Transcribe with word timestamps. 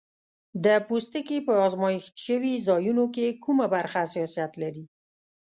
د 0.65 0.67
پوستکي 0.87 1.37
په 1.47 1.53
آزمېښت 1.65 2.13
شوي 2.25 2.53
ځایونو 2.67 3.05
کې 3.15 3.37
کومه 3.45 3.65
برخه 3.75 3.99
حساسیت 4.05 4.51
لري؟ 4.61 4.85